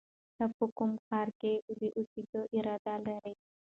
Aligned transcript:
ته 0.37 0.45
په 0.57 0.65
کوم 0.77 0.91
ښار 1.05 1.27
کې 1.39 1.53
د 1.79 1.81
اوسېدو 1.97 2.41
اراده 2.57 2.95
لرې؟ 3.05 3.33